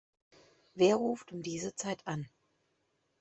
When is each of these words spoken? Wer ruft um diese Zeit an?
Wer 0.73 0.95
ruft 0.95 1.31
um 1.31 1.43
diese 1.43 1.75
Zeit 1.75 2.07
an? 2.07 2.27